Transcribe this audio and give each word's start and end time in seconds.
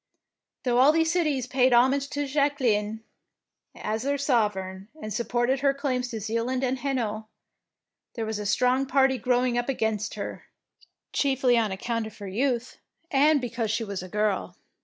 Though 0.63 0.79
all 0.79 0.91
these 0.91 1.11
cities 1.11 1.45
paid 1.45 1.73
homage 1.75 2.09
to 2.09 2.25
Jacqueline 2.25 3.03
as 3.75 4.01
their 4.01 4.17
sovereign, 4.17 4.87
and 4.99 5.13
supported 5.13 5.59
her 5.59 5.75
claims 5.75 6.07
to 6.07 6.19
Zealand 6.19 6.63
and 6.63 6.79
Hainault, 6.79 7.27
there 8.15 8.25
was 8.25 8.39
a 8.39 8.47
strong 8.47 8.87
party 8.87 9.19
growing 9.19 9.59
up 9.59 9.69
against 9.69 10.15
her, 10.15 10.47
chiefly 11.13 11.55
on 11.55 11.71
account 11.71 12.07
of 12.07 12.17
her 12.17 12.27
youth, 12.27 12.79
and 13.11 13.39
because 13.39 13.69
she 13.69 13.83
was 13.83 14.01
a 14.01 14.09
girl. 14.09 14.57